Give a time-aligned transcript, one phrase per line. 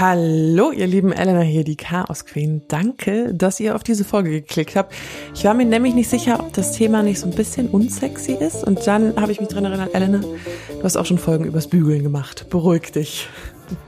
[0.00, 2.62] Hallo, ihr lieben Elena hier, die Chaos Queen.
[2.68, 4.94] Danke, dass ihr auf diese Folge geklickt habt.
[5.34, 8.62] Ich war mir nämlich nicht sicher, ob das Thema nicht so ein bisschen unsexy ist.
[8.62, 12.04] Und dann habe ich mich dran erinnert, Elena, du hast auch schon Folgen übers Bügeln
[12.04, 12.46] gemacht.
[12.48, 13.28] Beruhig dich.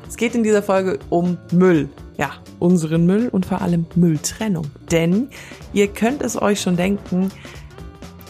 [0.08, 1.88] Es geht in dieser Folge um Müll.
[2.18, 4.66] Ja, unseren Müll und vor allem Mülltrennung.
[4.90, 5.28] Denn
[5.72, 7.30] ihr könnt es euch schon denken,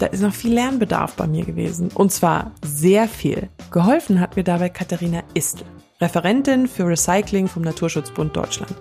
[0.00, 1.88] da ist noch viel Lernbedarf bei mir gewesen.
[1.94, 3.48] Und zwar sehr viel.
[3.70, 5.64] Geholfen hat mir dabei Katharina Istel.
[6.00, 8.74] Referentin für Recycling vom Naturschutzbund Deutschland.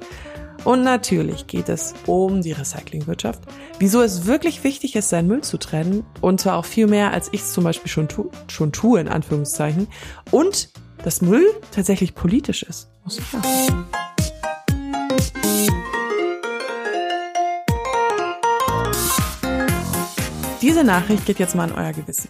[0.64, 3.42] Und natürlich geht es um die Recyclingwirtschaft,
[3.78, 7.30] wieso es wirklich wichtig ist, seinen Müll zu trennen und zwar auch viel mehr, als
[7.34, 9.88] ich es zum Beispiel schon, tu schon tue, in Anführungszeichen,
[10.32, 10.70] und
[11.04, 12.90] dass Müll tatsächlich politisch ist.
[13.04, 13.86] Muss ich sagen.
[20.62, 22.30] Diese Nachricht geht jetzt mal an euer Gewissen.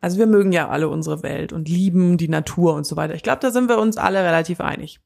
[0.00, 3.14] Also wir mögen ja alle unsere Welt und lieben die Natur und so weiter.
[3.14, 5.00] Ich glaube, da sind wir uns alle relativ einig.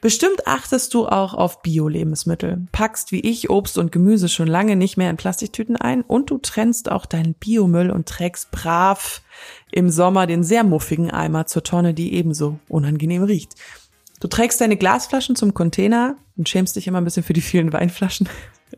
[0.00, 4.96] Bestimmt achtest du auch auf Bio-Lebensmittel, packst wie ich Obst und Gemüse schon lange nicht
[4.96, 9.22] mehr in Plastiktüten ein und du trennst auch deinen Biomüll und trägst brav
[9.72, 13.56] im Sommer den sehr muffigen Eimer zur Tonne, die ebenso unangenehm riecht.
[14.20, 17.72] Du trägst deine Glasflaschen zum Container und schämst dich immer ein bisschen für die vielen
[17.72, 18.28] Weinflaschen.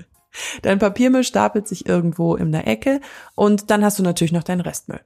[0.62, 3.00] Dein Papiermüll stapelt sich irgendwo in der Ecke
[3.34, 5.00] und dann hast du natürlich noch deinen Restmüll.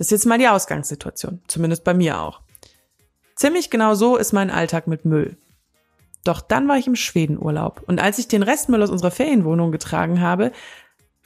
[0.00, 2.40] Das ist jetzt mal die Ausgangssituation, zumindest bei mir auch.
[3.36, 5.36] Ziemlich genau so ist mein Alltag mit Müll.
[6.24, 10.22] Doch dann war ich im Schwedenurlaub und als ich den Restmüll aus unserer Ferienwohnung getragen
[10.22, 10.52] habe,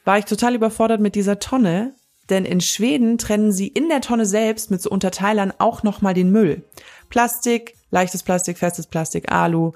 [0.04, 1.94] war ich total überfordert mit dieser Tonne,
[2.30, 6.32] denn in Schweden trennen sie in der Tonne selbst mit so Unterteilern auch nochmal den
[6.32, 6.64] Müll.
[7.10, 9.70] Plastik, leichtes Plastik, festes Plastik, Alu,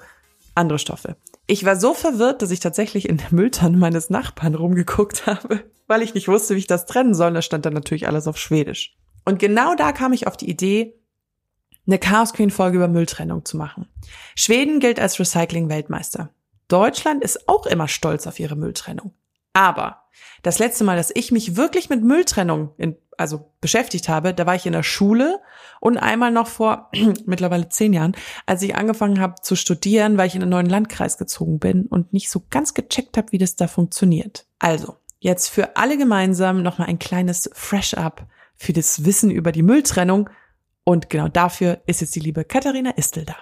[0.55, 1.15] andere Stoffe.
[1.49, 6.03] Ich war so verwirrt, dass ich tatsächlich in der Mülltonne meines Nachbarn rumgeguckt habe weil
[6.03, 7.33] ich nicht wusste, wie ich das trennen soll.
[7.33, 8.95] Da stand dann natürlich alles auf Schwedisch.
[9.25, 10.95] Und genau da kam ich auf die Idee,
[11.87, 13.87] eine Chaos Queen Folge über Mülltrennung zu machen.
[14.35, 16.29] Schweden gilt als Recycling-Weltmeister.
[16.67, 19.15] Deutschland ist auch immer stolz auf ihre Mülltrennung.
[19.53, 19.98] Aber
[20.41, 24.55] das letzte Mal, dass ich mich wirklich mit Mülltrennung in, also beschäftigt habe, da war
[24.55, 25.41] ich in der Schule
[25.79, 26.89] und einmal noch vor
[27.25, 31.17] mittlerweile zehn Jahren, als ich angefangen habe zu studieren, weil ich in einen neuen Landkreis
[31.17, 34.45] gezogen bin und nicht so ganz gecheckt habe, wie das da funktioniert.
[34.59, 40.29] Also, jetzt für alle gemeinsam nochmal ein kleines Fresh-Up für das Wissen über die Mülltrennung.
[40.83, 43.35] Und genau dafür ist jetzt die liebe Katharina Istel da.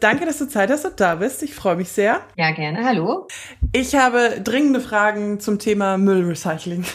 [0.00, 1.42] Danke, dass du Zeit hast und da bist.
[1.42, 2.20] Ich freue mich sehr.
[2.36, 2.84] Ja, gerne.
[2.84, 3.28] Hallo.
[3.72, 6.84] Ich habe dringende Fragen zum Thema Müllrecycling.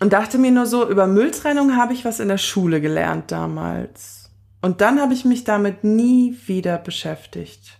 [0.00, 4.30] Und dachte mir nur so, über Mülltrennung habe ich was in der Schule gelernt damals.
[4.60, 7.78] Und dann habe ich mich damit nie wieder beschäftigt.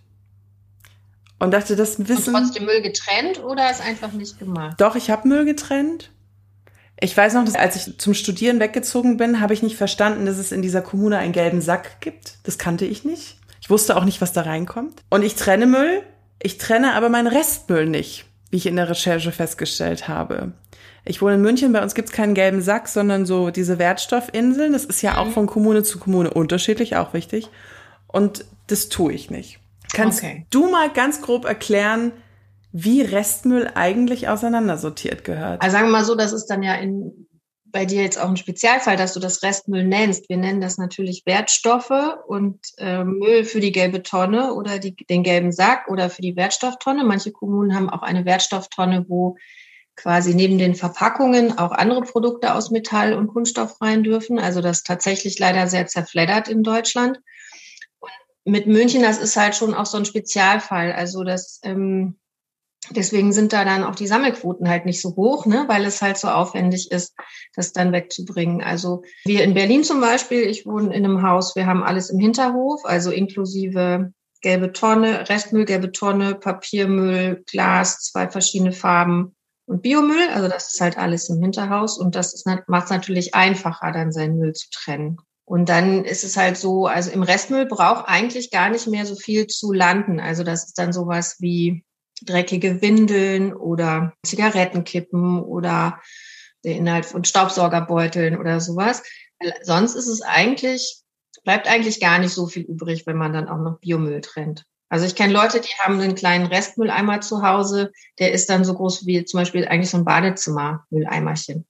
[1.40, 2.32] Und dachte, das Wissen.
[2.32, 4.80] Und trotzdem Müll getrennt oder ist einfach nicht gemacht?
[4.80, 6.12] Doch, ich habe Müll getrennt.
[7.00, 10.38] Ich weiß noch, dass als ich zum Studieren weggezogen bin, habe ich nicht verstanden, dass
[10.38, 12.38] es in dieser Kommune einen gelben Sack gibt.
[12.44, 13.38] Das kannte ich nicht.
[13.72, 15.02] Ich wusste auch nicht, was da reinkommt.
[15.08, 16.02] Und ich trenne Müll.
[16.42, 20.52] Ich trenne aber meinen Restmüll nicht, wie ich in der Recherche festgestellt habe.
[21.06, 24.74] Ich wohne in München, bei uns gibt's keinen gelben Sack, sondern so diese Wertstoffinseln.
[24.74, 25.32] Das ist ja auch mhm.
[25.32, 27.48] von Kommune zu Kommune unterschiedlich, auch wichtig.
[28.08, 29.58] Und das tue ich nicht.
[29.94, 30.44] Kannst okay.
[30.50, 32.12] du mal ganz grob erklären,
[32.72, 35.62] wie Restmüll eigentlich auseinandersortiert gehört?
[35.62, 37.26] Also sagen wir mal so, das ist dann ja in,
[37.72, 40.28] bei dir jetzt auch ein Spezialfall, dass du das Restmüll nennst.
[40.28, 45.22] Wir nennen das natürlich Wertstoffe und äh, Müll für die gelbe Tonne oder die, den
[45.22, 47.04] gelben Sack oder für die Wertstofftonne.
[47.04, 49.36] Manche Kommunen haben auch eine Wertstofftonne, wo
[49.96, 54.38] quasi neben den Verpackungen auch andere Produkte aus Metall und Kunststoff rein dürfen.
[54.38, 57.18] Also das tatsächlich leider sehr zerfleddert in Deutschland
[58.44, 60.92] mit München, das ist halt schon auch so ein Spezialfall.
[60.92, 62.18] Also das, ähm,
[62.90, 66.18] deswegen sind da dann auch die Sammelquoten halt nicht so hoch, ne, weil es halt
[66.18, 67.14] so aufwendig ist,
[67.54, 68.62] das dann wegzubringen.
[68.62, 72.18] Also wir in Berlin zum Beispiel, ich wohne in einem Haus, wir haben alles im
[72.18, 80.28] Hinterhof, also inklusive gelbe Tonne, Restmüll, gelbe Tonne, Papiermüll, Glas, zwei verschiedene Farben und Biomüll.
[80.34, 84.38] Also das ist halt alles im Hinterhaus und das macht es natürlich einfacher, dann seinen
[84.38, 85.18] Müll zu trennen.
[85.44, 89.14] Und dann ist es halt so, also im Restmüll braucht eigentlich gar nicht mehr so
[89.14, 90.18] viel zu landen.
[90.18, 91.84] Also das ist dann sowas wie
[92.24, 96.00] dreckige Windeln oder Zigarettenkippen oder
[96.64, 99.02] der Inhalt von Staubsaugerbeuteln oder sowas.
[99.62, 101.02] Sonst ist es eigentlich,
[101.44, 104.64] bleibt eigentlich gar nicht so viel übrig, wenn man dann auch noch Biomüll trennt.
[104.88, 108.74] Also ich kenne Leute, die haben einen kleinen Restmülleimer zu Hause, der ist dann so
[108.74, 111.66] groß wie zum Beispiel eigentlich so ein Badezimmer-Mülleimerchen.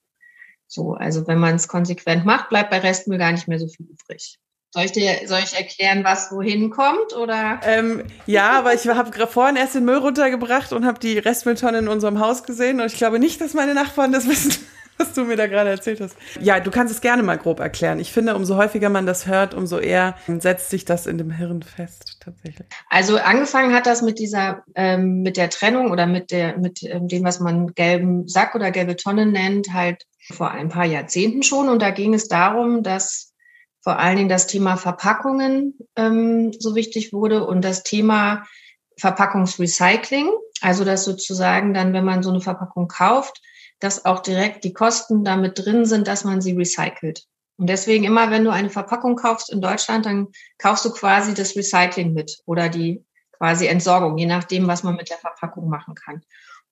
[0.67, 3.87] So, also wenn man es konsequent macht, bleibt bei Restmüll gar nicht mehr so viel
[3.87, 4.41] übrig.
[4.75, 7.61] Soll ich dir, soll ich erklären, was wohin kommt oder?
[7.63, 11.89] Ähm, ja, aber ich habe vorhin erst den Müll runtergebracht und habe die Restmülltonne in
[11.89, 14.67] unserem Haus gesehen und ich glaube nicht, dass meine Nachbarn das wissen.
[14.99, 16.17] was du mir da gerade erzählt hast.
[16.41, 17.99] Ja, du kannst es gerne mal grob erklären.
[17.99, 21.63] Ich finde, umso häufiger man das hört, umso eher setzt sich das in dem Hirn
[21.63, 22.69] fest, tatsächlich.
[22.89, 27.09] Also angefangen hat das mit dieser, ähm, mit der Trennung oder mit der, mit ähm,
[27.09, 31.69] dem, was man gelben Sack oder gelbe Tonne nennt, halt vor ein paar Jahrzehnten schon.
[31.69, 33.32] Und da ging es darum, dass
[33.83, 38.45] vor allen Dingen das Thema Verpackungen ähm, so wichtig wurde und das Thema
[38.99, 40.31] Verpackungsrecycling.
[40.61, 43.43] Also dass sozusagen dann, wenn man so eine Verpackung kauft,
[43.81, 47.27] dass auch direkt die Kosten damit drin sind, dass man sie recycelt.
[47.59, 51.57] Und deswegen immer, wenn du eine Verpackung kaufst in Deutschland, dann kaufst du quasi das
[51.57, 56.23] Recycling mit oder die quasi Entsorgung, je nachdem, was man mit der Verpackung machen kann.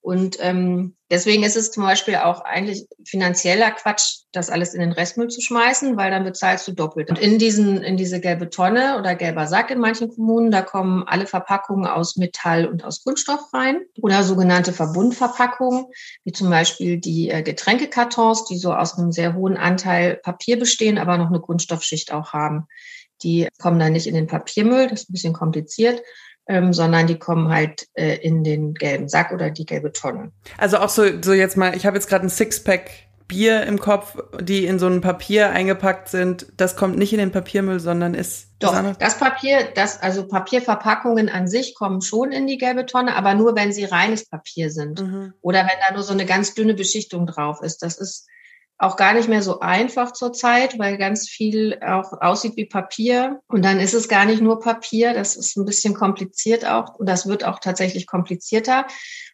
[0.03, 4.93] Und ähm, deswegen ist es zum Beispiel auch eigentlich finanzieller Quatsch, das alles in den
[4.93, 7.11] Restmüll zu schmeißen, weil dann bezahlst du doppelt.
[7.11, 11.05] Und in diesen, in diese gelbe Tonne oder gelber Sack in manchen Kommunen, da kommen
[11.07, 15.87] alle Verpackungen aus Metall und aus Kunststoff rein oder sogenannte Verbundverpackungen,
[16.25, 20.97] wie zum Beispiel die äh, Getränkekartons, die so aus einem sehr hohen Anteil Papier bestehen,
[20.97, 22.67] aber noch eine Kunststoffschicht auch haben.
[23.23, 26.01] Die kommen dann nicht in den Papiermüll, das ist ein bisschen kompliziert,
[26.47, 30.33] ähm, sondern die kommen halt äh, in den gelben Sack oder die gelbe Tonne.
[30.59, 32.91] Also auch so, so jetzt mal, ich habe jetzt gerade ein Sixpack
[33.31, 37.31] Bier im Kopf, die in so ein Papier eingepackt sind, das kommt nicht in den
[37.31, 42.59] Papiermüll, sondern ist doch das Papier, das also Papierverpackungen an sich kommen schon in die
[42.59, 45.33] gelbe Tonne, aber nur wenn sie reines Papier sind mhm.
[45.43, 47.85] oder wenn da nur so eine ganz dünne Beschichtung drauf ist.
[47.85, 48.27] Das ist
[48.81, 53.41] auch gar nicht mehr so einfach zurzeit, weil ganz viel auch aussieht wie Papier.
[53.47, 57.07] Und dann ist es gar nicht nur Papier, das ist ein bisschen kompliziert auch und
[57.07, 58.87] das wird auch tatsächlich komplizierter.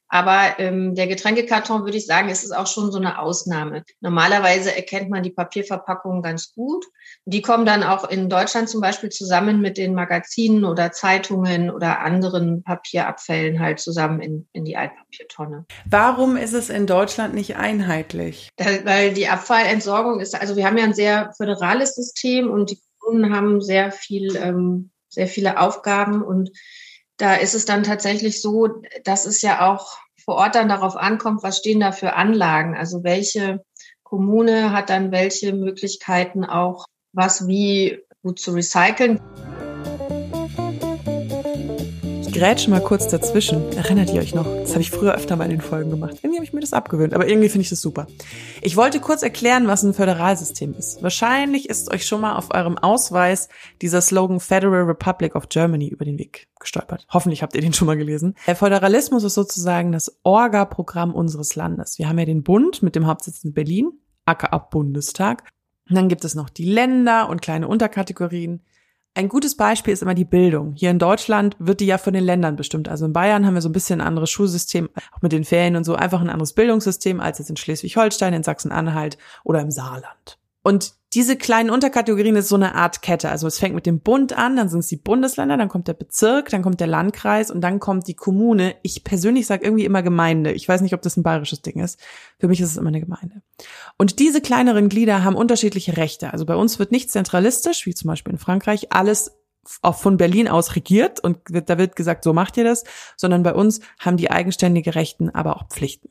[0.08, 3.82] Aber ähm, der Getränkekarton, würde ich sagen, ist es auch schon so eine Ausnahme.
[4.00, 6.84] Normalerweise erkennt man die Papierverpackungen ganz gut.
[7.24, 12.00] Die kommen dann auch in Deutschland zum Beispiel zusammen mit den Magazinen oder Zeitungen oder
[12.00, 15.66] anderen Papierabfällen halt zusammen in, in die Altpapiertonne.
[15.88, 18.50] Warum ist es in Deutschland nicht einheitlich?
[18.56, 22.80] Da, weil die Abfallentsorgung ist, also wir haben ja ein sehr föderales System und die
[22.98, 26.50] Kommunen haben sehr viel, ähm, sehr viele Aufgaben und
[27.16, 31.42] da ist es dann tatsächlich so, dass es ja auch vor Ort dann darauf ankommt,
[31.42, 32.76] was stehen da für Anlagen.
[32.76, 33.64] Also welche
[34.02, 39.20] Kommune hat dann welche Möglichkeiten auch, was wie gut zu recyceln
[42.36, 43.72] grätsche mal kurz dazwischen.
[43.72, 44.44] Erinnert ihr euch noch?
[44.44, 46.16] Das habe ich früher öfter mal in den Folgen gemacht.
[46.16, 48.08] Irgendwie habe ich mir das abgewöhnt, aber irgendwie finde ich das super.
[48.60, 51.02] Ich wollte kurz erklären, was ein Föderalsystem ist.
[51.02, 53.48] Wahrscheinlich ist euch schon mal auf eurem Ausweis
[53.80, 57.06] dieser Slogan Federal Republic of Germany über den Weg gestolpert.
[57.08, 58.34] Hoffentlich habt ihr den schon mal gelesen.
[58.46, 61.98] Der Föderalismus ist sozusagen das Orga-Programm unseres Landes.
[61.98, 63.92] Wir haben ja den Bund mit dem Hauptsitz in Berlin,
[64.26, 65.44] aka Bundestag.
[65.88, 68.60] Und dann gibt es noch die Länder und kleine Unterkategorien.
[69.16, 70.74] Ein gutes Beispiel ist immer die Bildung.
[70.74, 72.86] Hier in Deutschland wird die ja von den Ländern bestimmt.
[72.86, 75.74] Also in Bayern haben wir so ein bisschen ein anderes Schulsystem, auch mit den Ferien
[75.74, 80.38] und so, einfach ein anderes Bildungssystem als jetzt in Schleswig-Holstein, in Sachsen-Anhalt oder im Saarland.
[80.62, 83.30] Und diese kleinen Unterkategorien ist so eine Art Kette.
[83.30, 85.94] Also es fängt mit dem Bund an, dann sind es die Bundesländer, dann kommt der
[85.94, 88.76] Bezirk, dann kommt der Landkreis und dann kommt die Kommune.
[88.82, 90.52] Ich persönlich sage irgendwie immer Gemeinde.
[90.52, 91.98] Ich weiß nicht, ob das ein bayerisches Ding ist.
[92.38, 93.40] Für mich ist es immer eine Gemeinde.
[93.96, 96.34] Und diese kleineren Glieder haben unterschiedliche Rechte.
[96.34, 99.38] Also bei uns wird nicht zentralistisch, wie zum Beispiel in Frankreich, alles
[99.80, 102.84] auch von Berlin aus regiert und da wird gesagt, so macht ihr das,
[103.16, 106.10] sondern bei uns haben die eigenständige Rechten, aber auch Pflichten.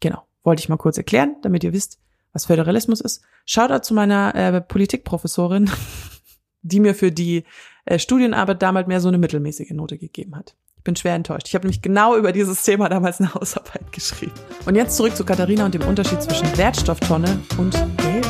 [0.00, 2.00] Genau, wollte ich mal kurz erklären, damit ihr wisst,
[2.36, 3.24] was Föderalismus ist.
[3.46, 5.70] Shoutout zu meiner äh, Politikprofessorin,
[6.62, 7.44] die mir für die
[7.86, 10.54] äh, Studienarbeit damals mehr so eine mittelmäßige Note gegeben hat.
[10.76, 11.48] Ich bin schwer enttäuscht.
[11.48, 14.34] Ich habe nämlich genau über dieses Thema damals eine Hausarbeit geschrieben.
[14.66, 18.26] Und jetzt zurück zu Katharina und dem Unterschied zwischen Wertstofftonne und Geld.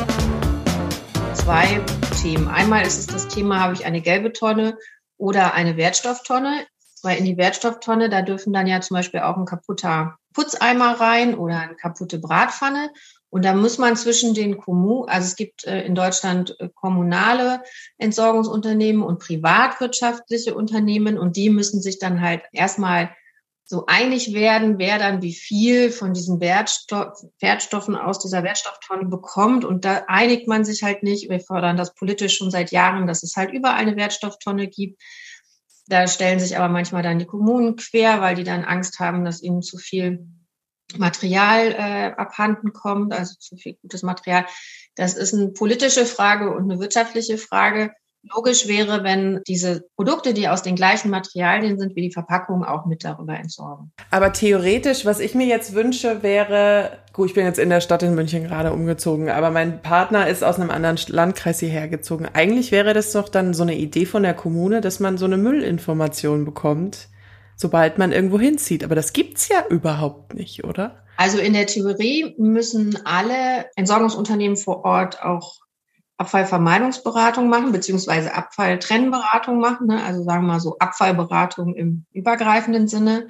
[1.33, 1.81] Zwei
[2.21, 2.47] Themen.
[2.47, 4.77] Einmal ist es das Thema, habe ich eine gelbe Tonne
[5.17, 6.65] oder eine Wertstofftonne?
[7.03, 11.35] Weil in die Wertstofftonne, da dürfen dann ja zum Beispiel auch ein kaputter Putzeimer rein
[11.35, 12.89] oder eine kaputte Bratpfanne.
[13.29, 17.61] Und da muss man zwischen den Kommunen, also es gibt äh, in Deutschland äh, kommunale
[17.97, 23.09] Entsorgungsunternehmen und privatwirtschaftliche Unternehmen und die müssen sich dann halt erstmal
[23.69, 29.65] so einig werden, wer dann wie viel von diesen Wertstoff, Wertstoffen aus dieser Wertstofftonne bekommt.
[29.65, 31.29] Und da einigt man sich halt nicht.
[31.29, 35.01] Wir fordern das politisch schon seit Jahren, dass es halt überall eine Wertstofftonne gibt.
[35.87, 39.43] Da stellen sich aber manchmal dann die Kommunen quer, weil die dann Angst haben, dass
[39.43, 40.25] ihnen zu viel
[40.95, 44.45] Material äh, abhanden kommt, also zu viel gutes Material.
[44.95, 47.91] Das ist eine politische Frage und eine wirtschaftliche Frage.
[48.23, 52.85] Logisch wäre, wenn diese Produkte, die aus den gleichen Materialien sind wie die Verpackung, auch
[52.85, 53.93] mit darüber entsorgen.
[54.11, 58.03] Aber theoretisch, was ich mir jetzt wünsche, wäre, gut, ich bin jetzt in der Stadt
[58.03, 62.27] in München gerade umgezogen, aber mein Partner ist aus einem anderen Landkreis hierher gezogen.
[62.33, 65.37] Eigentlich wäre das doch dann so eine Idee von der Kommune, dass man so eine
[65.37, 67.07] Müllinformation bekommt
[67.57, 68.85] sobald man irgendwo hinzieht.
[68.85, 71.03] Aber das gibt's ja überhaupt nicht, oder?
[71.17, 75.55] Also in der Theorie müssen alle Entsorgungsunternehmen vor Ort auch
[76.17, 80.03] Abfallvermeidungsberatung machen, beziehungsweise Abfalltrennberatung machen, ne?
[80.03, 83.27] also sagen wir mal so Abfallberatung im übergreifenden Sinne.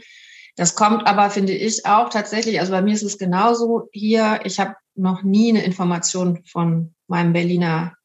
[0.56, 4.60] Das kommt aber, finde ich, auch tatsächlich, also bei mir ist es genauso hier, ich
[4.60, 7.97] habe noch nie eine Information von meinem Berliner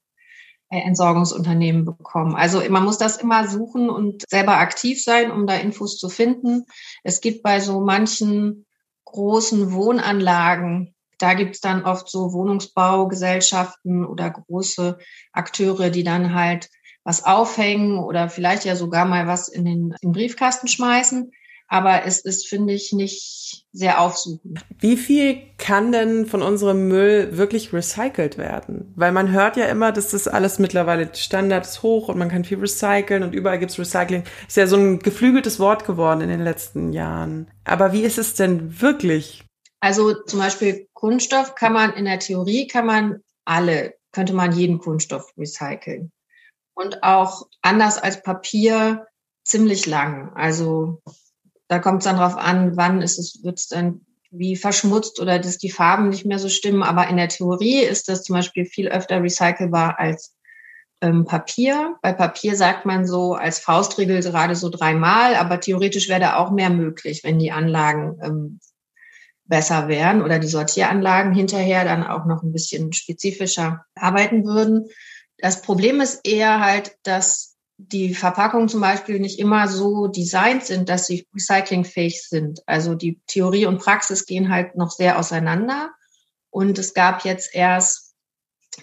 [0.80, 2.34] Entsorgungsunternehmen bekommen.
[2.34, 6.64] Also man muss das immer suchen und selber aktiv sein, um da Infos zu finden.
[7.02, 8.66] Es gibt bei so manchen
[9.04, 14.98] großen Wohnanlagen da gibt's dann oft so Wohnungsbaugesellschaften oder große
[15.32, 16.68] Akteure, die dann halt
[17.04, 21.30] was aufhängen oder vielleicht ja sogar mal was in den, in den Briefkasten schmeißen.
[21.72, 24.60] Aber es ist, finde ich, nicht sehr aufsuchend.
[24.78, 28.92] Wie viel kann denn von unserem Müll wirklich recycelt werden?
[28.94, 32.44] Weil man hört ja immer, dass das alles mittlerweile Standard ist hoch und man kann
[32.44, 34.24] viel recyceln und überall gibt's Recycling.
[34.46, 37.50] Ist ja so ein geflügeltes Wort geworden in den letzten Jahren.
[37.64, 39.42] Aber wie ist es denn wirklich?
[39.80, 44.78] Also zum Beispiel Kunststoff kann man in der Theorie kann man alle, könnte man jeden
[44.78, 46.12] Kunststoff recyceln.
[46.74, 49.06] Und auch anders als Papier
[49.42, 50.32] ziemlich lang.
[50.34, 51.00] Also
[51.72, 55.38] da kommt es dann drauf an, wann ist es, wird es dann wie verschmutzt oder
[55.38, 56.82] dass die Farben nicht mehr so stimmen.
[56.82, 60.36] Aber in der Theorie ist das zum Beispiel viel öfter recycelbar als
[61.00, 61.96] ähm, Papier.
[62.02, 66.50] Bei Papier sagt man so als Faustregel gerade so dreimal, aber theoretisch wäre da auch
[66.50, 68.60] mehr möglich, wenn die Anlagen ähm,
[69.46, 74.90] besser wären oder die Sortieranlagen hinterher dann auch noch ein bisschen spezifischer arbeiten würden.
[75.38, 80.88] Das Problem ist eher halt, dass die Verpackungen zum Beispiel nicht immer so designt sind,
[80.88, 82.60] dass sie recyclingfähig sind.
[82.66, 85.90] Also die Theorie und Praxis gehen halt noch sehr auseinander.
[86.50, 88.12] Und es gab jetzt erst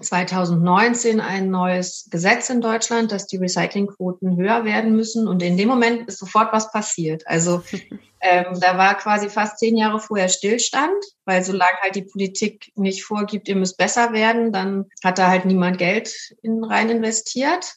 [0.01, 5.27] 2019 ein neues Gesetz in Deutschland, dass die Recyclingquoten höher werden müssen.
[5.27, 7.25] Und in dem Moment ist sofort was passiert.
[7.27, 7.63] Also
[8.21, 13.03] ähm, da war quasi fast zehn Jahre vorher Stillstand, weil solange halt die Politik nicht
[13.03, 17.75] vorgibt, ihr müsst besser werden, dann hat da halt niemand Geld in rein investiert.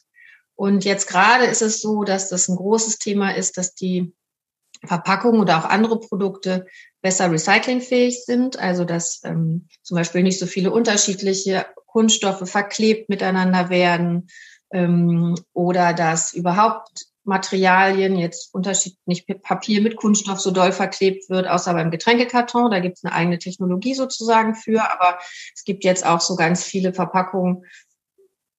[0.63, 4.13] Und jetzt gerade ist es so, dass das ein großes Thema ist, dass die
[4.85, 6.67] Verpackungen oder auch andere Produkte
[7.01, 13.69] besser recyclingfähig sind, also dass ähm, zum Beispiel nicht so viele unterschiedliche Kunststoffe verklebt miteinander
[13.69, 14.29] werden
[14.71, 21.47] ähm, oder dass überhaupt Materialien, jetzt Unterschied nicht Papier mit Kunststoff so doll verklebt wird,
[21.47, 22.71] außer beim Getränkekarton.
[22.71, 24.81] Da gibt es eine eigene Technologie sozusagen für.
[24.91, 25.19] Aber
[25.55, 27.65] es gibt jetzt auch so ganz viele Verpackungen,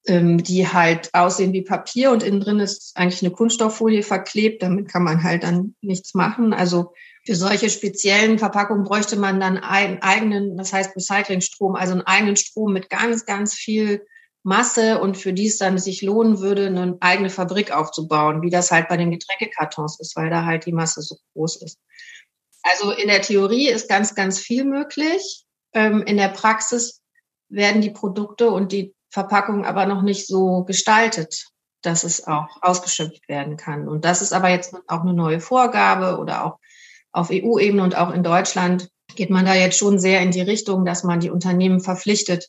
[0.06, 4.62] die halt aussehen wie Papier und innen drin ist eigentlich eine Kunststofffolie verklebt.
[4.62, 6.52] Damit kann man halt dann nichts machen.
[6.52, 6.92] Also
[7.24, 12.36] für solche speziellen Verpackungen bräuchte man dann einen eigenen, das heißt Recyclingstrom, also einen eigenen
[12.36, 14.04] Strom mit ganz, ganz viel
[14.42, 18.70] Masse und für die es dann sich lohnen würde, eine eigene Fabrik aufzubauen, wie das
[18.70, 21.78] halt bei den Getränkekartons ist, weil da halt die Masse so groß ist.
[22.62, 25.44] Also in der Theorie ist ganz, ganz viel möglich.
[25.72, 27.00] Ähm, in der Praxis
[27.48, 31.46] werden die Produkte und die Verpackungen aber noch nicht so gestaltet,
[31.82, 33.86] dass es auch ausgeschöpft werden kann.
[33.86, 36.58] Und das ist aber jetzt auch eine neue Vorgabe oder auch
[37.12, 40.84] auf EU-Ebene und auch in Deutschland geht man da jetzt schon sehr in die Richtung,
[40.84, 42.48] dass man die Unternehmen verpflichtet,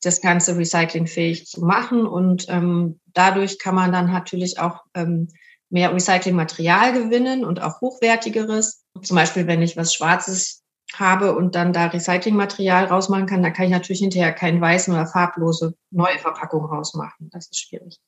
[0.00, 2.04] das Ganze recyclingfähig zu machen.
[2.04, 5.28] Und ähm, dadurch kann man dann natürlich auch ähm,
[5.70, 8.82] mehr Recyclingmaterial gewinnen und auch hochwertigeres.
[9.00, 10.61] Zum Beispiel, wenn ich was Schwarzes
[10.98, 15.06] habe und dann da Recyclingmaterial rausmachen kann, dann kann ich natürlich hinterher keinen weißen oder
[15.06, 17.30] farblose neue Verpackung rausmachen.
[17.30, 17.98] Das ist schwierig.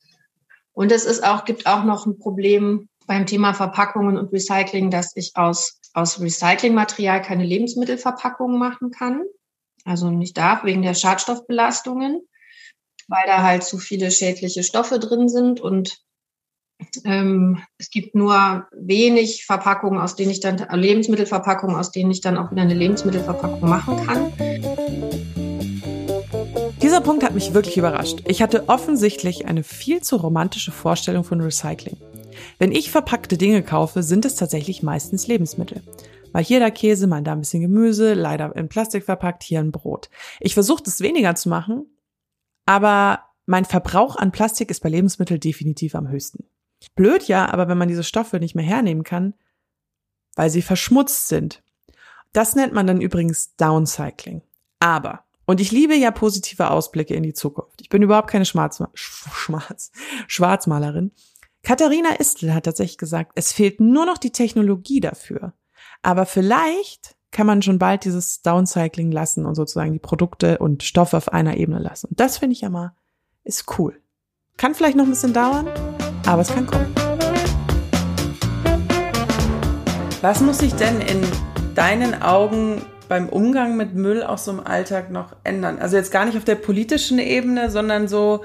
[0.72, 5.14] Und es ist auch, gibt auch noch ein Problem beim Thema Verpackungen und Recycling, dass
[5.16, 9.22] ich aus aus Recyclingmaterial keine Lebensmittelverpackungen machen kann.
[9.84, 12.20] Also nicht darf wegen der Schadstoffbelastungen,
[13.08, 16.02] weil da halt zu viele schädliche Stoffe drin sind und
[17.04, 22.36] ähm, es gibt nur wenig Verpackungen, aus denen ich dann Lebensmittelverpackungen, aus denen ich dann
[22.36, 24.32] auch wieder eine Lebensmittelverpackung machen kann.
[26.82, 28.22] Dieser Punkt hat mich wirklich überrascht.
[28.26, 31.96] Ich hatte offensichtlich eine viel zu romantische Vorstellung von Recycling.
[32.58, 35.82] Wenn ich verpackte Dinge kaufe, sind es tatsächlich meistens Lebensmittel.
[36.32, 39.72] Mal hier der Käse, mal da ein bisschen Gemüse, leider in Plastik verpackt, hier ein
[39.72, 40.10] Brot.
[40.40, 41.86] Ich versuche das weniger zu machen,
[42.66, 46.44] aber mein Verbrauch an Plastik ist bei Lebensmitteln definitiv am höchsten.
[46.92, 49.34] Blöd ja, aber wenn man diese Stoffe nicht mehr hernehmen kann,
[50.36, 51.62] weil sie verschmutzt sind.
[52.32, 54.42] Das nennt man dann übrigens Downcycling.
[54.80, 57.80] Aber, und ich liebe ja positive Ausblicke in die Zukunft.
[57.80, 59.92] Ich bin überhaupt keine Schwarz, Schwarz,
[60.26, 61.12] Schwarzmalerin.
[61.62, 65.54] Katharina Istel hat tatsächlich gesagt, es fehlt nur noch die Technologie dafür.
[66.02, 71.16] Aber vielleicht kann man schon bald dieses Downcycling lassen und sozusagen die Produkte und Stoffe
[71.16, 72.08] auf einer Ebene lassen.
[72.08, 72.94] Und das finde ich ja mal,
[73.42, 74.00] ist cool.
[74.56, 75.68] Kann vielleicht noch ein bisschen dauern,
[76.26, 76.94] aber es kann kommen.
[80.20, 81.20] Was muss sich denn in
[81.74, 85.78] deinen Augen beim Umgang mit Müll auch so im Alltag noch ändern?
[85.78, 88.42] Also jetzt gar nicht auf der politischen Ebene, sondern so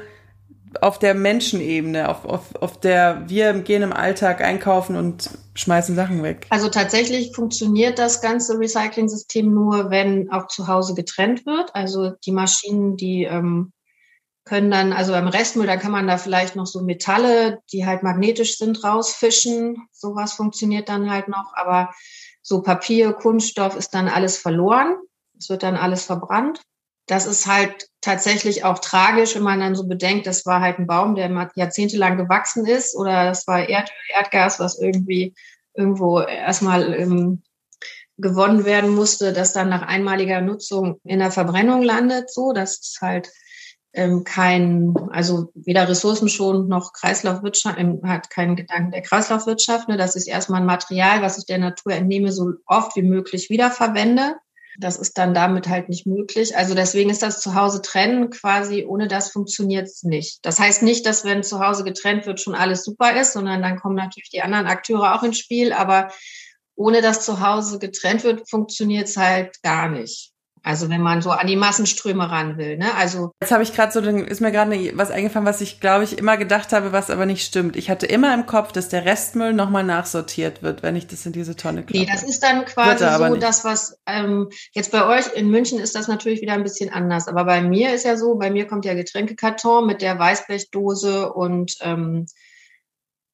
[0.81, 6.21] auf der Menschenebene, auf, auf, auf der wir gehen im Alltag einkaufen und schmeißen Sachen
[6.21, 6.47] weg.
[6.49, 11.73] Also tatsächlich funktioniert das ganze Recycling-System nur, wenn auch zu Hause getrennt wird.
[11.73, 13.71] Also die Maschinen, die ähm,
[14.49, 18.03] können dann, also beim Restmüll, da kann man da vielleicht noch so Metalle, die halt
[18.03, 19.87] magnetisch sind, rausfischen.
[19.91, 21.53] Sowas funktioniert dann halt noch.
[21.53, 21.93] Aber
[22.41, 24.97] so Papier, Kunststoff ist dann alles verloren.
[25.37, 26.61] Es wird dann alles verbrannt
[27.09, 30.85] das ist halt tatsächlich auch tragisch, wenn man dann so bedenkt, das war halt ein
[30.85, 35.33] Baum, der jahrzehntelang gewachsen ist oder das war Erdöl, Erdgas, was irgendwie
[35.73, 37.41] irgendwo erstmal ähm,
[38.17, 42.31] gewonnen werden musste, das dann nach einmaliger Nutzung in der Verbrennung landet.
[42.31, 43.31] So, das ist halt
[43.93, 49.87] ähm, kein, also weder ressourcenschonend noch Kreislaufwirtschaft, ähm, hat keinen Gedanken der Kreislaufwirtschaft.
[49.87, 49.97] Ne?
[49.97, 54.35] Das ist erstmal ein Material, was ich der Natur entnehme, so oft wie möglich wiederverwende.
[54.77, 56.55] Das ist dann damit halt nicht möglich.
[56.55, 60.39] Also deswegen ist das Zuhause trennen quasi, ohne das funktioniert es nicht.
[60.45, 63.79] Das heißt nicht, dass wenn zu Hause getrennt wird, schon alles super ist, sondern dann
[63.79, 65.73] kommen natürlich die anderen Akteure auch ins Spiel.
[65.73, 66.09] Aber
[66.75, 70.28] ohne dass zu Hause getrennt wird, funktioniert es halt gar nicht.
[70.63, 72.93] Also wenn man so an die Massenströme ran will, ne?
[72.95, 76.03] Also jetzt habe ich gerade so, dann ist mir gerade was eingefallen, was ich glaube
[76.03, 77.75] ich immer gedacht habe, was aber nicht stimmt.
[77.75, 81.31] Ich hatte immer im Kopf, dass der Restmüll nochmal nachsortiert wird, wenn ich das in
[81.31, 81.99] diese Tonne kloppe.
[81.99, 85.95] Nee, das ist dann quasi so das, was ähm, jetzt bei euch in München ist
[85.95, 87.27] das natürlich wieder ein bisschen anders.
[87.27, 91.75] Aber bei mir ist ja so, bei mir kommt ja Getränkekarton mit der Weißblechdose und
[91.81, 92.25] ähm,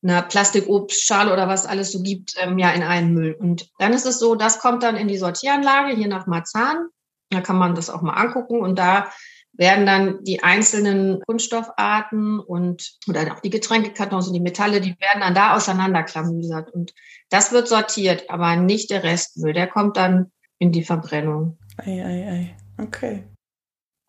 [0.03, 3.35] einer Plastikobstschale oder was alles so gibt, ähm, ja in einen Müll.
[3.37, 6.89] Und dann ist es so, das kommt dann in die Sortieranlage hier nach Marzahn
[7.35, 9.09] da kann man das auch mal angucken und da
[9.57, 15.21] werden dann die einzelnen Kunststoffarten und oder auch die Getränkekartons und die Metalle, die werden
[15.21, 16.93] dann da auseinanderklamüsert und
[17.29, 21.57] das wird sortiert, aber nicht der Restmüll, der kommt dann in die Verbrennung.
[21.77, 22.55] Ei, ei, ei.
[22.81, 23.23] Okay.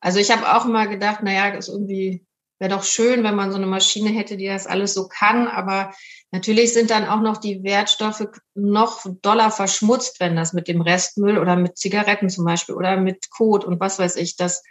[0.00, 2.26] Also ich habe auch immer gedacht, naja, das ist irgendwie
[2.58, 5.48] wäre doch schön, wenn man so eine Maschine hätte, die das alles so kann.
[5.48, 5.92] Aber
[6.30, 11.38] natürlich sind dann auch noch die Wertstoffe noch doller verschmutzt, wenn das mit dem Restmüll
[11.38, 14.62] oder mit Zigaretten zum Beispiel oder mit Kot und was weiß ich, das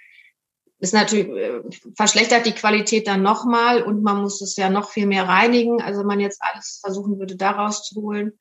[0.79, 1.61] ist natürlich, äh,
[1.95, 5.81] verschlechtert die Qualität dann nochmal und man muss es ja noch viel mehr reinigen.
[5.81, 8.37] Also wenn man jetzt alles versuchen würde, da rauszuholen,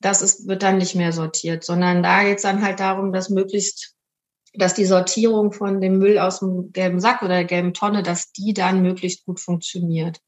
[0.00, 3.30] das ist, wird dann nicht mehr sortiert, sondern da geht es dann halt darum, dass
[3.30, 3.94] möglichst
[4.54, 8.32] dass die Sortierung von dem Müll aus dem gelben Sack oder der gelben Tonne, dass
[8.32, 10.20] die dann möglichst gut funktioniert.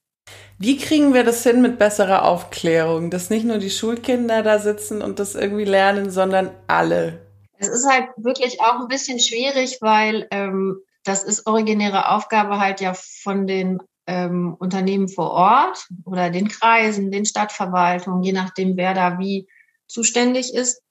[0.59, 5.03] Wie kriegen wir das hin mit besserer Aufklärung, dass nicht nur die Schulkinder da sitzen
[5.03, 7.27] und das irgendwie lernen, sondern alle?
[7.59, 12.81] Es ist halt wirklich auch ein bisschen schwierig, weil ähm, das ist originäre Aufgabe halt
[12.81, 18.95] ja von den ähm, Unternehmen vor Ort oder den Kreisen, den Stadtverwaltungen, je nachdem, wer
[18.95, 19.49] da wie
[19.87, 20.83] zuständig ist.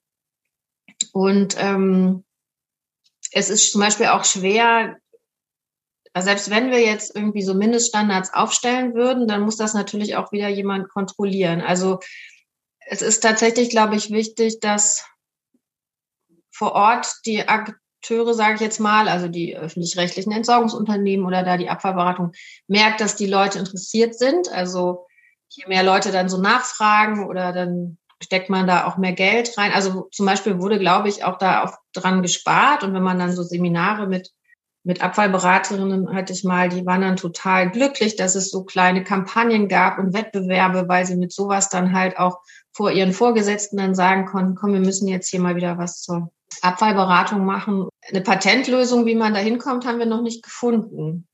[1.12, 2.24] Und ähm,
[3.32, 4.96] es ist zum Beispiel auch schwer,
[6.12, 10.32] also selbst wenn wir jetzt irgendwie so Mindeststandards aufstellen würden, dann muss das natürlich auch
[10.32, 11.62] wieder jemand kontrollieren.
[11.62, 12.00] Also
[12.86, 15.06] es ist tatsächlich, glaube ich, wichtig, dass
[16.50, 21.70] vor Ort die Akteure, sage ich jetzt mal, also die öffentlich-rechtlichen Entsorgungsunternehmen oder da die
[21.70, 22.32] Abfallberatung,
[22.66, 24.50] merkt, dass die Leute interessiert sind.
[24.50, 25.06] Also
[25.48, 29.72] je mehr Leute dann so nachfragen oder dann steckt man da auch mehr Geld rein.
[29.72, 32.84] Also zum Beispiel wurde, glaube ich, auch da auch dran gespart.
[32.84, 34.30] Und wenn man dann so Seminare mit,
[34.84, 39.68] mit Abfallberaterinnen hatte ich mal, die waren dann total glücklich, dass es so kleine Kampagnen
[39.68, 42.38] gab und Wettbewerbe, weil sie mit sowas dann halt auch
[42.72, 46.32] vor ihren Vorgesetzten dann sagen konnten, komm, wir müssen jetzt hier mal wieder was zur
[46.62, 47.88] Abfallberatung machen.
[48.08, 51.26] Eine Patentlösung, wie man da hinkommt, haben wir noch nicht gefunden.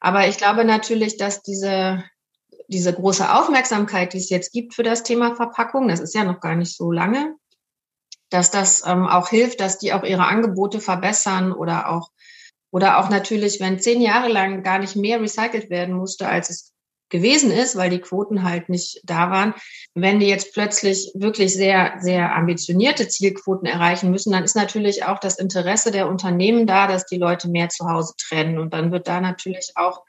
[0.00, 2.04] Aber ich glaube natürlich, dass diese
[2.68, 6.40] diese große Aufmerksamkeit, die es jetzt gibt für das Thema Verpackung, das ist ja noch
[6.40, 7.34] gar nicht so lange,
[8.30, 12.10] dass das ähm, auch hilft, dass die auch ihre Angebote verbessern oder auch
[12.70, 16.74] oder auch natürlich, wenn zehn Jahre lang gar nicht mehr recycelt werden musste, als es
[17.08, 19.54] gewesen ist, weil die Quoten halt nicht da waren.
[19.94, 25.20] Wenn die jetzt plötzlich wirklich sehr, sehr ambitionierte Zielquoten erreichen müssen, dann ist natürlich auch
[25.20, 28.58] das Interesse der Unternehmen da, dass die Leute mehr zu Hause trennen.
[28.58, 30.02] Und dann wird da natürlich auch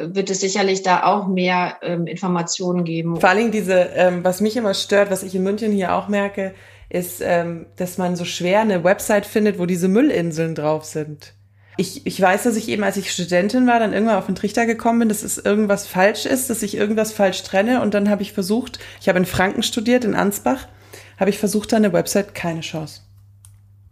[0.00, 3.20] wird es sicherlich da auch mehr ähm, Informationen geben.
[3.20, 6.54] Vor allem diese, ähm, was mich immer stört, was ich in München hier auch merke,
[6.88, 11.34] ist, ähm, dass man so schwer eine Website findet, wo diese Müllinseln drauf sind.
[11.76, 14.64] Ich, ich weiß, dass ich eben, als ich Studentin war, dann irgendwann auf den Trichter
[14.64, 17.82] gekommen bin, dass es irgendwas falsch ist, dass ich irgendwas falsch trenne.
[17.82, 20.68] Und dann habe ich versucht, ich habe in Franken studiert, in Ansbach,
[21.18, 23.00] habe ich versucht, da eine Website, keine Chance.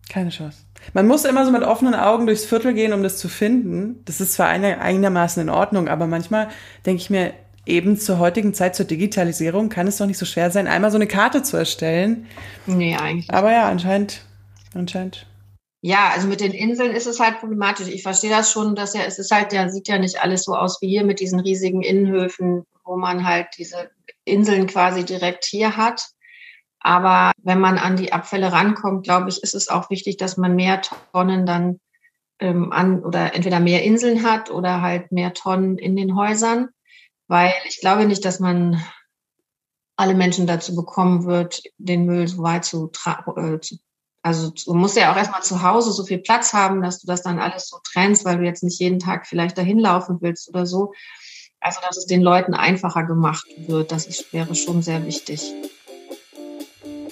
[0.08, 0.58] Keine Chance.
[0.94, 4.02] Man muss immer so mit offenen Augen durchs Viertel gehen, um das zu finden.
[4.04, 6.48] Das ist zwar einigermaßen in Ordnung, aber manchmal
[6.84, 7.32] denke ich mir,
[7.66, 10.96] eben zur heutigen Zeit, zur Digitalisierung, kann es doch nicht so schwer sein, einmal so
[10.96, 12.26] eine Karte zu erstellen.
[12.66, 13.30] Nee, eigentlich.
[13.32, 14.24] Aber ja, anscheinend,
[14.74, 15.26] anscheinend
[15.80, 17.88] Ja, also mit den Inseln ist es halt problematisch.
[17.88, 20.54] Ich verstehe das schon, dass ja, es ist halt, ja, sieht ja nicht alles so
[20.54, 23.90] aus wie hier mit diesen riesigen Innenhöfen, wo man halt diese
[24.24, 26.02] Inseln quasi direkt hier hat.
[26.82, 30.56] Aber wenn man an die Abfälle rankommt, glaube ich, ist es auch wichtig, dass man
[30.56, 31.80] mehr Tonnen dann
[32.40, 36.68] ähm, an oder entweder mehr Inseln hat oder halt mehr Tonnen in den Häusern,
[37.28, 38.82] weil ich glaube nicht, dass man
[39.96, 42.90] alle Menschen dazu bekommen wird, den Müll so weit zu,
[43.36, 43.78] äh, zu
[44.24, 47.22] also du musst ja auch erstmal zu Hause so viel Platz haben, dass du das
[47.22, 50.64] dann alles so trennst, weil du jetzt nicht jeden Tag vielleicht dahin laufen willst oder
[50.64, 50.92] so.
[51.60, 55.52] Also dass es den Leuten einfacher gemacht wird, das ist, wäre schon sehr wichtig.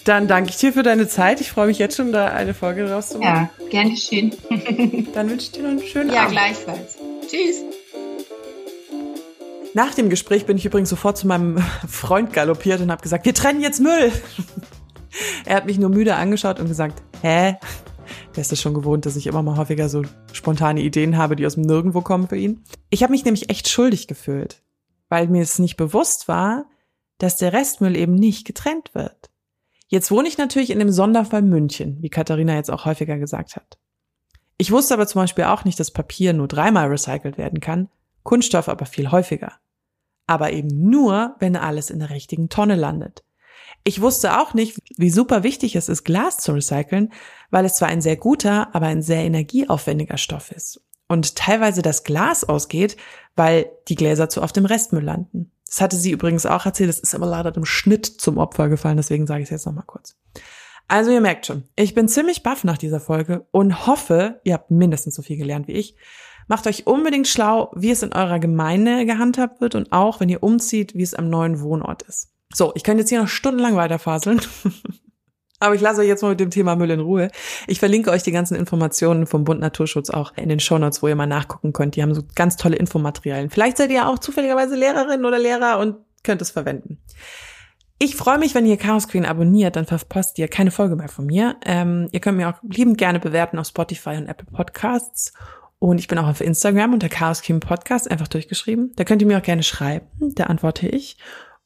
[0.04, 1.40] Dann danke ich dir für deine Zeit.
[1.40, 3.50] Ich freue mich jetzt schon, da eine Folge draus zu machen.
[3.58, 4.34] Ja, gern geschehen.
[5.14, 6.34] Dann wünsche ich dir noch einen schönen ja, Abend.
[6.34, 6.96] Ja, gleichfalls.
[7.28, 7.62] Tschüss.
[9.74, 11.58] Nach dem Gespräch bin ich übrigens sofort zu meinem
[11.88, 14.12] Freund galoppiert und habe gesagt, wir trennen jetzt Müll.
[15.44, 17.56] Er hat mich nur müde angeschaut und gesagt, hä?
[18.36, 21.44] Der ist es schon gewohnt, dass ich immer mal häufiger so spontane Ideen habe, die
[21.46, 22.62] aus dem Nirgendwo kommen für ihn.
[22.90, 24.62] Ich habe mich nämlich echt schuldig gefühlt,
[25.08, 26.66] weil mir es nicht bewusst war,
[27.18, 29.29] dass der Restmüll eben nicht getrennt wird.
[29.90, 33.76] Jetzt wohne ich natürlich in dem Sonderfall München, wie Katharina jetzt auch häufiger gesagt hat.
[34.56, 37.88] Ich wusste aber zum Beispiel auch nicht, dass Papier nur dreimal recycelt werden kann,
[38.22, 39.54] Kunststoff aber viel häufiger.
[40.28, 43.24] Aber eben nur, wenn alles in der richtigen Tonne landet.
[43.82, 47.12] Ich wusste auch nicht, wie super wichtig es ist, Glas zu recyceln,
[47.50, 50.84] weil es zwar ein sehr guter, aber ein sehr energieaufwendiger Stoff ist.
[51.08, 52.96] Und teilweise das Glas ausgeht,
[53.34, 55.50] weil die Gläser zu oft im Restmüll landen.
[55.70, 58.96] Das hatte sie übrigens auch erzählt, das ist aber leider im Schnitt zum Opfer gefallen,
[58.96, 60.16] deswegen sage ich es jetzt nochmal kurz.
[60.88, 64.72] Also ihr merkt schon, ich bin ziemlich baff nach dieser Folge und hoffe, ihr habt
[64.72, 65.94] mindestens so viel gelernt wie ich.
[66.48, 70.42] Macht euch unbedingt schlau, wie es in eurer Gemeinde gehandhabt wird und auch, wenn ihr
[70.42, 72.32] umzieht, wie es am neuen Wohnort ist.
[72.52, 74.40] So, ich könnte jetzt hier noch stundenlang weiterfaseln.
[75.60, 77.30] Aber ich lasse euch jetzt mal mit dem Thema Müll in Ruhe.
[77.66, 81.16] Ich verlinke euch die ganzen Informationen vom Bund Naturschutz auch in den Shownotes, wo ihr
[81.16, 81.96] mal nachgucken könnt.
[81.96, 83.50] Die haben so ganz tolle Infomaterialien.
[83.50, 86.98] Vielleicht seid ihr auch zufälligerweise Lehrerin oder Lehrer und könnt es verwenden.
[87.98, 91.26] Ich freue mich, wenn ihr Chaos Queen abonniert, dann verpasst ihr keine Folge mehr von
[91.26, 91.56] mir.
[91.66, 95.34] Ähm, ihr könnt mir auch liebend gerne bewerten auf Spotify und Apple Podcasts.
[95.78, 98.92] Und ich bin auch auf Instagram unter Chaos Queen Podcast einfach durchgeschrieben.
[98.96, 100.06] Da könnt ihr mir auch gerne schreiben.
[100.34, 101.18] Da antworte ich.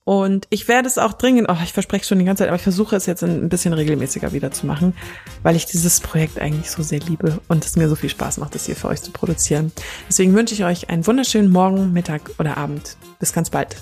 [0.05, 2.62] Und ich werde es auch dringend, oh, ich verspreche schon die ganze Zeit, aber ich
[2.62, 4.95] versuche es jetzt ein bisschen regelmäßiger wieder zu machen,
[5.43, 8.55] weil ich dieses Projekt eigentlich so sehr liebe und es mir so viel Spaß macht,
[8.55, 9.73] das hier für euch zu produzieren.
[10.07, 12.99] Deswegen wünsche ich euch einen wunderschönen Morgen, Mittag oder Abend.
[13.19, 13.77] Bis ganz bald.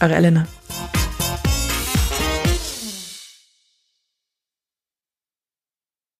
[0.00, 0.46] Eure Elena.